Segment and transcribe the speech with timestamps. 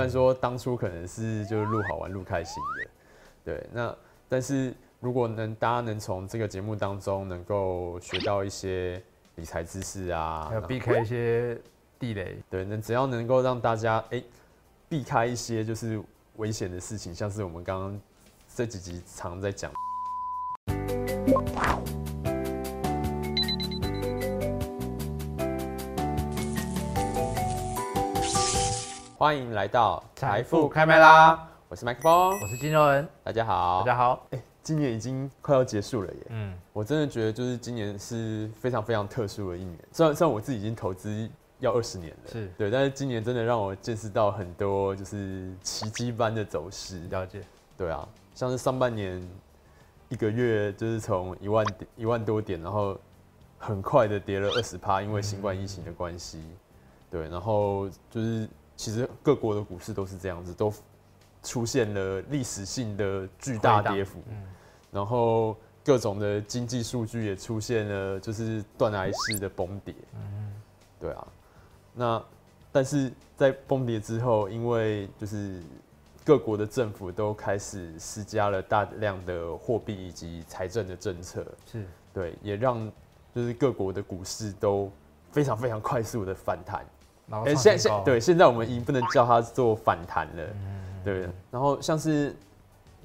[0.00, 2.90] 虽然说当初可能是就是录好玩、录开心的，
[3.44, 3.96] 对，那
[4.28, 9.00] 但是如果能大家能从这个节目当中能够学到一些
[9.36, 11.56] 理财知识啊，要避开一些
[11.96, 14.24] 地雷，对，那只要能够让大家哎、欸、
[14.88, 16.02] 避开一些就是
[16.38, 18.00] 危险的事情，像是我们刚刚
[18.52, 19.70] 这几集常在讲。
[29.16, 31.48] 欢迎来到财富开麦啦！
[31.68, 34.26] 我是麦克风，我是金肉人，大家好，大家好。
[34.32, 36.20] 哎，今年已经快要结束了耶。
[36.30, 39.78] 嗯，我真的觉得就是今年是非常非常特殊的一年。
[39.92, 41.30] 虽然虽然我自己已经投资
[41.60, 46.98] 要二十年了，是对，但是今年真的让我见识到很多就是奇迹般的走势。
[47.08, 47.40] 了解。
[47.78, 49.24] 对啊，像是上半年
[50.08, 52.98] 一个月就是从一万点一万多点，然后
[53.58, 56.38] 很快的跌了二十趴，因为新冠疫情的关系。
[56.38, 56.56] 嗯、
[57.12, 58.48] 对，然后就是。
[58.76, 60.72] 其实各国的股市都是这样子，都
[61.42, 64.42] 出现了历史性的巨大跌幅，嗯，
[64.90, 70.52] 然后各种的经济数据也出现了就是断崖式的崩跌，嗯，
[70.98, 71.26] 对啊，
[71.92, 72.24] 那
[72.72, 75.62] 但是在崩跌之后，因为就是
[76.24, 82.90] 各国的政府都开始施加了大量的货币以及财政的政策，是对，也让
[83.34, 84.90] 就是各国的股市都
[85.30, 86.84] 非常非常快速的反弹。
[87.30, 90.42] 哎、欸，现现对，现在我们已经不能叫它做反弹了，
[91.02, 91.28] 对。
[91.50, 92.36] 然后像是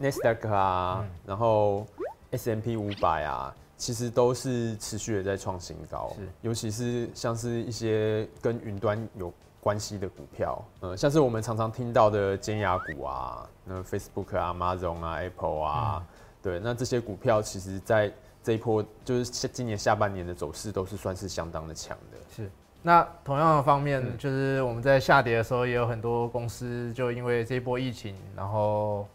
[0.02, 1.86] Nasdaq 啊，然后
[2.32, 6.14] S M P 五百啊，其实都是持续的在创新高。
[6.42, 16.06] 尤其是像是一些跟云端有关系的股票，嗯，像是我们常常听到的尖牙股啊，那 Facebook 啊、Amazon 啊、Apple 啊，
[16.42, 18.12] 对，那这些股票其实在
[18.44, 22.18] 这一波就是今年下半年的走势都是算是相当的强的。
[22.36, 22.52] 是。
[22.82, 29.08] 那同样的方面，就是我们在下跌的时候，也有很多公司就因为这一波疫情，然后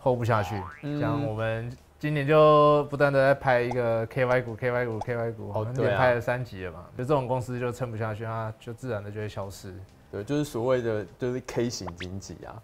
[0.00, 0.54] hold 不下去。
[1.00, 6.86] 像我们今年就不断的在拍一个 KY 股、KY 股、KY 股，好，连拍了三集了嘛。
[6.96, 9.74] 就这种公司就撑不下去，它就自然的就会消失。
[10.12, 12.62] 对，就是所谓的就是 K 型经济啊。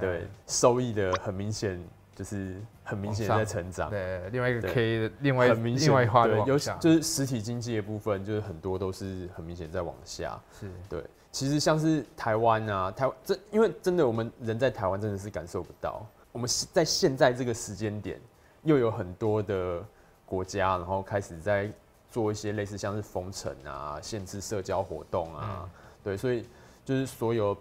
[0.00, 1.82] 对，收益的很明显。
[2.16, 10.70] 就是很明显在成长，对，另外一个 K 的另外很明显，另外一块对，有就是实体经济的部分，就是很多都是很明显在往下，是。
[10.88, 11.04] 对。
[11.30, 18.18] 其实像是台湾啊，台湾这因为真的我们人在台湾真的是感受不到，我们在现在这个时间点，
[18.62, 19.84] 又有很多的
[20.24, 21.70] 国家，然后开始在
[22.10, 25.70] 做一些类似像是封城啊、限制社交活动啊，嗯、
[26.02, 26.48] 对，所以
[26.82, 27.54] 就是所有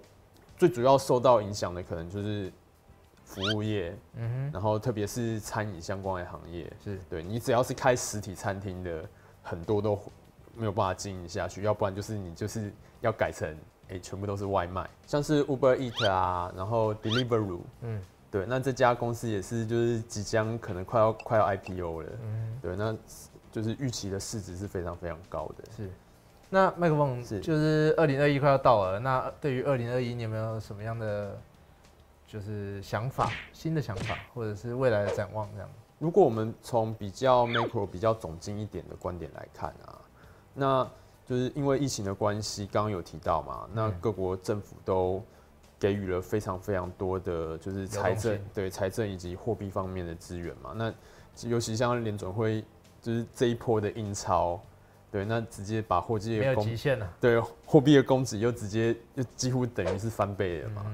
[0.55, 2.49] 最主要受到影响的，可能就是。
[3.25, 6.97] 服务业，嗯哼，然后特别是餐饮相关的行业，是。
[7.09, 9.03] 对你只要是开实体餐厅的，
[9.41, 9.99] 很多都
[10.55, 12.71] 没有办法经营下去，要不然就是你就是
[13.01, 13.49] 要改成
[13.89, 17.99] 哎、欸，全部都是外卖，像是 Uber Eat 啊，然后 Deliveroo，嗯，
[18.29, 22.95] 对，那这家公司也是就是即将可能快要快要 IPO 了，嗯，对，那
[23.51, 25.89] 就是预期的市值是非常非常高的，是。
[26.47, 27.39] 那麦克风是。
[27.39, 31.35] 就是二零二一快要到了，那对于二零二一你有没有什么样的？
[32.27, 35.69] 就是想法，新的想法，或者是未来的展望这样。
[35.99, 40.01] 如果我们从比较 macro、比较总经一点的观点来看啊，
[40.53, 40.91] 那
[41.25, 45.23] 就是因为疫情的关系，刚刚有提到嘛，那各国政府都
[45.79, 50.73] 给予了非常非常多的，就是财政对财政以及货币方面的资源嘛。
[50.75, 50.93] 那
[51.47, 52.63] 尤其像联准会，
[53.01, 54.59] 就是这一波的印钞，
[55.11, 56.77] 对，那直接把货币的供
[57.21, 60.85] 对货币的供给又直接又几乎等于是翻倍了嘛。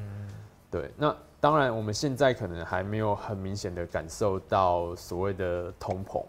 [0.72, 1.16] 对，那。
[1.42, 6.24] 当然，我们现在可能还没有很明显的感受到所谓的通膨，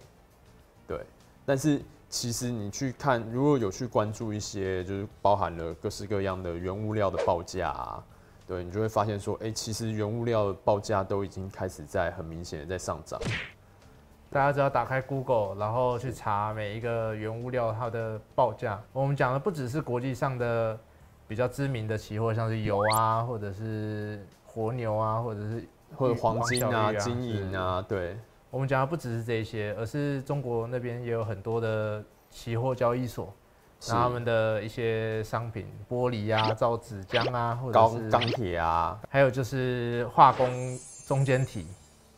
[0.88, 1.04] 对。
[1.44, 8.02] 但是其实你去看，如果有去关注一些，就是包含了各式各样的原物料的报价啊，
[8.46, 13.20] 对，你就会发现说，哎，其实原物料报价都已经开始在很明显的在上涨。
[14.30, 20.80] 大家只要打开 Google，然后去查每一个原物料它的报价，我们讲的不只是国际上的
[21.32, 24.22] 比较知名的期货，像是油啊，或者是。
[24.54, 25.66] 活牛啊，或者是
[25.96, 28.14] 或者黄金啊、金银啊，对，
[28.50, 33.32] 我们讲的不只是这些，而是中国那边也有很多的期货交易所，
[33.88, 41.66] 那他们的一些商品，玻璃啊、造纸浆啊，或者是钢铁啊，还有就是化工中间体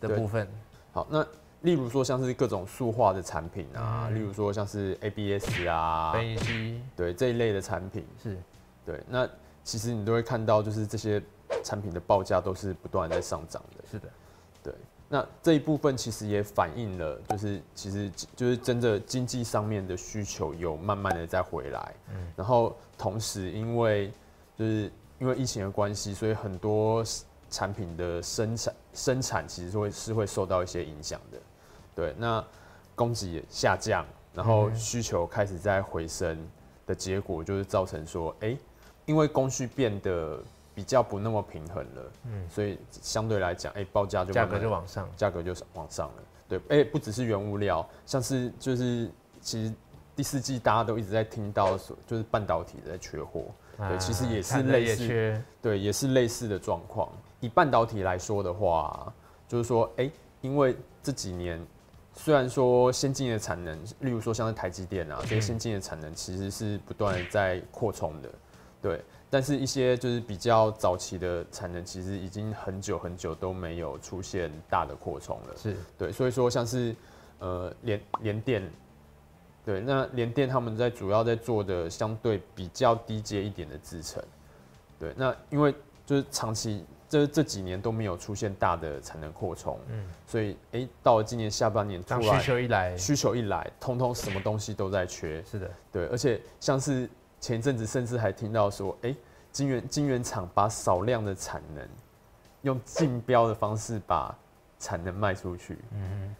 [0.00, 0.48] 的部分。
[0.92, 1.24] 好，那
[1.60, 6.12] 例如说像是各种塑化的产品啊，嗯、例如说像是 ABS 啊、
[6.96, 8.36] 对这一类的产品是，
[8.84, 9.28] 对，那
[9.62, 11.22] 其实你都会看到就是这些。
[11.62, 14.08] 产品的报价都是不断在上涨的，是的，
[14.62, 14.74] 对。
[15.08, 22.32] 那这一部分其实也反映了，就是其实就是真的经济上面的需求有慢慢的在回来，嗯。
[22.36, 24.12] 然后同时因为
[24.56, 27.04] 就是因为疫情的关系，所以很多
[27.48, 31.38] 产品的生产生产其实会是会受到一些影响的。
[31.94, 32.44] 对，那
[32.94, 34.04] 供给也下降，
[34.34, 36.36] 然后需求开始在回升
[36.86, 38.58] 的结果，就是造成说，哎、欸，
[39.06, 40.40] 因为供需变得
[40.74, 46.14] 比较不那么平衡了，嗯，所以相对来讲，哎、欸，报价就价格就往上，价格就往上了。
[46.48, 49.10] 对，哎、欸，不只是原物料，像是就是
[49.40, 49.72] 其实
[50.14, 53.46] 第四季大家都一直在听到说，就是半导体在缺货，
[53.78, 57.08] 啊、对，其实也是类似，对，也是类似的状况。
[57.40, 59.12] 以半导体来说的话，
[59.48, 61.60] 就是说，哎、欸，因为这几年
[62.14, 68.28] 虽然说先进的产能，例如说像是台积电啊，这些先进的产能其实是不断在扩充的，
[68.84, 69.00] 对。
[69.30, 75.56] 但是，一些就是比较早期的产能，其实已经很久很久都没有出现大的扩充了。
[75.56, 76.94] 是对，所以说像是
[77.40, 78.70] 呃联联电，
[79.64, 84.22] 对，那联电他们在主要在做的相对比较低阶一点的制程，
[85.00, 85.74] 对，那因为
[86.06, 95.42] 就是长期这这几年都没有出现大的产能扩充，嗯，所以哎、欸，到了今年下半年突然需求一来，需求一来，通通什么东西都在缺。
[95.42, 97.10] 是的，对，而且像是。
[97.44, 99.16] 前一阵子甚至还听到说，哎、欸，
[99.52, 101.86] 晶圆晶圆厂把少量的产能
[102.62, 104.34] 用竞标的方式把
[104.78, 105.76] 产能卖出去。
[105.90, 106.36] 嗯哼，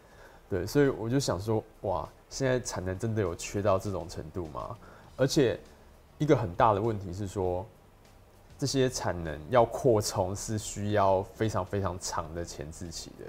[0.49, 4.75] 对，所以我就想说，哇，现在产能真的有缺到这种程度吗？
[5.15, 5.61] 而且
[6.17, 7.67] 一个很大的问题是说，
[8.57, 13.27] 这些产能要扩充是需要非常非常长的前置期的。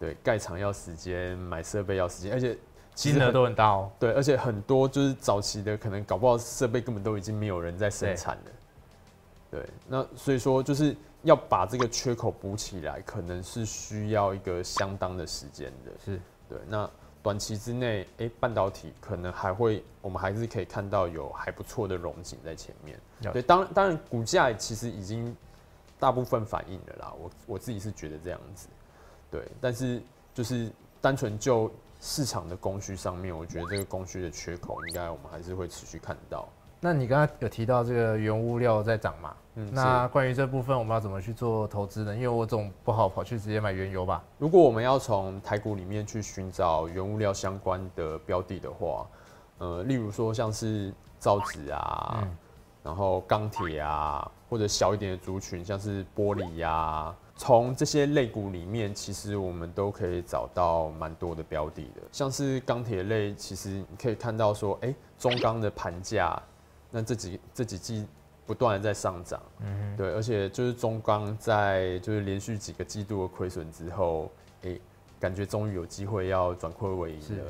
[0.00, 2.58] 对，盖厂要时间，买设备要时间，而且。
[2.96, 8.50] 金额都很大哦，对，而且很多就是早期的，可能搞不好设备根本都已经没有人在生产了，
[9.50, 16.18] 对，那所以说就是要把这个缺口补起来，可能是需要一个相当的时间的，是。
[16.48, 16.58] 对。
[16.66, 16.88] 那
[17.22, 22.98] 短期之内，哎、欸，半导体可能还会，我们还是可以看到有还不错的融景在前面，
[23.30, 25.36] 对，当然当然股价其实已经
[25.98, 28.68] 大部分反映了啦，我我自己是觉得这样子，
[29.30, 30.00] 对，但是
[30.32, 30.70] 就是
[31.02, 31.70] 单纯就。
[32.00, 36.48] 市场的供需上面，我觉得这个供需的缺口，应该我们还是会持续看到。
[36.78, 39.34] 那你刚刚有提到这个原物料在涨嘛？
[39.54, 42.14] 嗯，那关于这部分，我们要怎么去做投资呢？
[42.14, 44.22] 因为我总不好跑去直接买原油吧？
[44.38, 49.06] 如果我们要从台股里面去寻找原物料相关的标的的话，
[49.58, 52.36] 呃，例如说像是造纸啊，嗯、
[52.82, 57.16] 然后钢铁啊，或者小一点的族群，像是玻璃呀、啊。
[57.38, 66.42] 从这些类股里面，其实我们都可以找到蛮多的标的的，像是钢铁类，其实你可以看到说，哎，中钢的盘价，
[66.90, 68.06] 那这几这几季
[68.46, 74.30] 不断的在上涨，嗯，对，而且就是中钢在就是连续几个季度的亏损之后，
[74.62, 74.80] 哎，
[75.20, 77.44] 感觉终于有机会要转亏为盈了。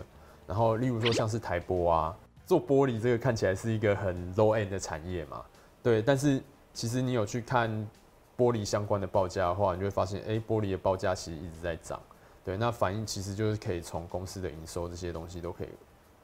[0.48, 5.44] 然后，例如说像是台玻啊，做玻璃这个看起来是一个很 low end 的产业嘛，
[5.80, 6.42] 对，但是
[6.72, 7.88] 其实你有去看。
[8.36, 12.00] 玻璃相关的报价的话，你就会发现，哎、玻璃的报价其实一直在涨，
[12.44, 15.68] 对，那反应其实就是可以从公司的营收这些东西都可以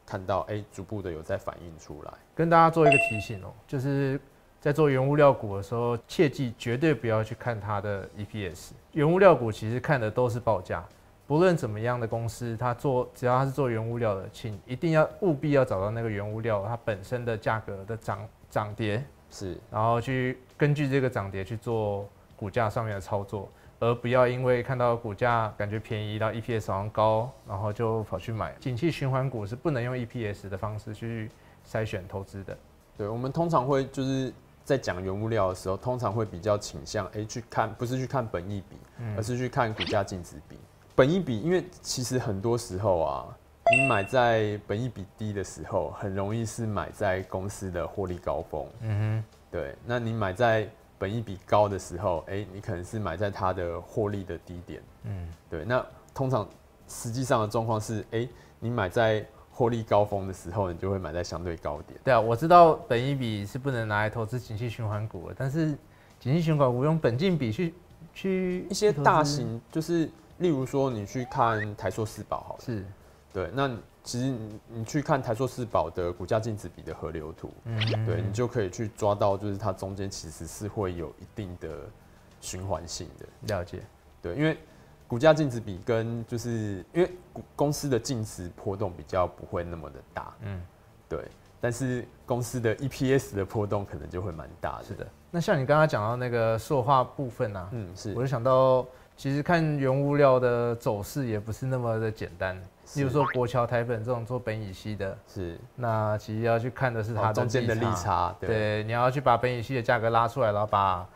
[0.05, 2.13] 看到，哎、逐步的有在反映出来。
[2.35, 4.21] 跟大家做一个提醒哦、就是
[4.61, 8.73] 在做原物料股的时候，切记绝对不要去看它的 EPS。
[8.93, 10.85] 原物料股其实看的都是报价，
[11.27, 19.03] 不论怎么样的公司，它做只要它是做原物料的，请一定要务必要找到那个原物料它本身的价格的涨涨跌。
[19.33, 22.07] 是，然后去根据这个涨跌去做
[22.37, 23.49] 股价上面的操作，
[23.81, 28.55] 而不要因为看到股价感觉便宜到 EPS 好像高，然后就跑去买。
[28.61, 31.31] 景气循环股是不能用 EPS 的方式去
[31.67, 32.57] 筛选投资的。
[32.99, 34.31] 对，我们通常会就是
[34.65, 38.77] 在讲原物料的时候，通常会比较倾向哎去看，不是去看本益比，
[39.17, 40.59] 而是去看股价净值比。
[40.95, 43.39] 本益比，因为其实很多时候啊。
[43.73, 48.67] 你买在本益比低的时候，很容易是买在公司的获利高峰。
[48.83, 49.75] 嗯哼，对。
[49.87, 54.83] 那你买在本益比高的时候，哎、欸，你可能是买在它的获利的低点。
[55.05, 55.65] 嗯，对。
[55.65, 56.47] 那通常
[56.87, 58.29] 实际上的状况是，哎、欸，
[58.61, 61.99] 你买在获利高峰的时候，你就会买在相对高点。
[62.05, 65.69] 对啊，我知道本益比是不能拿来投资景气循环股的，但是
[66.21, 67.75] 景气循环股用本金比去
[68.13, 72.61] 去一些大型，就是例如说你去看台塑四宝，好了。
[72.63, 72.85] 是。
[73.33, 73.69] 对，那
[74.05, 81.69] 其实你你去看台塑四宝的股价净值比的河流图，嗯嗯对，你就可以去抓到，就是它中间其实是会有一定的
[82.41, 83.55] 循环性的。
[83.55, 83.81] 了解，
[84.21, 84.59] 对，因为
[85.09, 87.11] 股价净值比跟就是因为
[87.55, 90.61] 公司的净值波动比较不会那么的大，嗯，
[91.09, 91.27] 对，
[91.61, 94.85] 但是公司的 EPS 的波动可能就会蛮大的。
[94.85, 98.87] 是的，那像你刚刚讲到那个塑化部分啊，嗯，是，我就想到
[99.17, 102.61] 其实看原物料的走势也不是那么的简单。
[102.95, 108.35] 例如说国桥、台本这种做苯乙烯的，是那其实要去看的是它中间的利差。
[108.39, 111.07] 对，对，你要去把苯乙烯的价格拉出来，然后把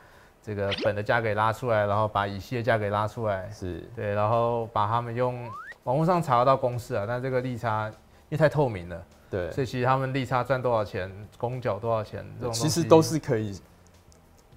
[0.43, 3.51] 这个苯的价格拉出来，然后把乙烯的价格拉出来。
[3.51, 5.47] 是对，然后把他们用
[5.83, 7.89] 网络上查得到公式啊，但这个利差
[8.29, 13.61] 因为太透明了，对，所以其实他们利差赚多少钱，公角多少钱，这种其实都是可以。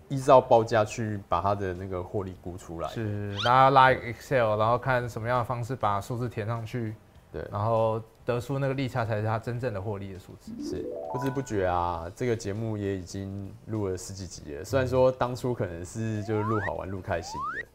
[0.09, 6.95] 依照报价去把它的那个获利估出来，是，大家拉 Excel，然后看什么样的方式把数字填上去，
[7.31, 10.51] 对，然后得出那个利差才是它真正的获利的数字。
[10.61, 14.65] 是，不知不觉啊，这个节目也已经录了十几集了。
[14.65, 17.67] 虽然说当初可能是就是录好玩、录开心的，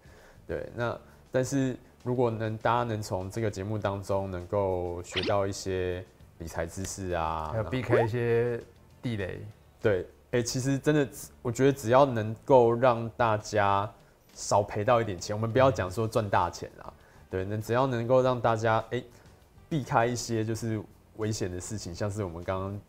[0.56, 0.98] 对，那
[1.30, 6.04] 但是如果能大家能从这个节目当中能够学到一些
[6.38, 8.60] 理财知识啊，还有避开一些
[9.00, 9.40] 地雷，
[9.80, 10.04] 对。
[10.34, 11.08] 哎、欸，其实真的，
[11.42, 13.88] 我觉得只要能够让大家
[14.32, 16.92] 少赔到一点钱，我们不要讲说赚大钱啦，
[17.30, 19.04] 对，那只要能够让大家哎、欸、
[19.68, 20.82] 避开一些就是
[21.18, 22.80] 危险的事情，像是我们刚刚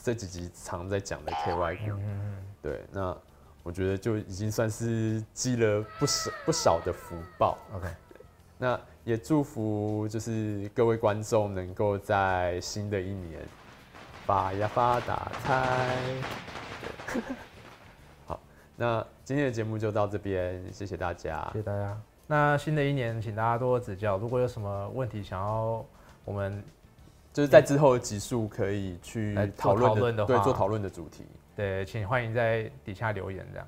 [0.00, 1.50] 这几集常在讲的 ky
[1.88, 3.16] 嗯对，那
[3.64, 7.58] 我觉得就已经算是积了不少不少的福报。
[7.74, 7.88] OK，
[8.58, 13.40] 那也祝福就是各位观众能够在新的一年
[14.24, 15.98] 发呀发大财。
[18.26, 18.40] 好，
[18.76, 22.00] 那今天的节目就到这边，谢谢大家，谢谢大家。
[22.26, 24.16] 那新的一年，请大家多多指教。
[24.16, 25.84] 如果有什么问题想要
[26.24, 26.62] 我们，
[27.32, 31.26] 就是在之后的集数可以去讨论的，的，对，做讨论的主题，
[31.56, 33.66] 对，请欢迎在底下留言这样。